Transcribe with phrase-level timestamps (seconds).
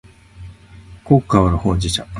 [1.03, 2.07] 濃く香るほうじ茶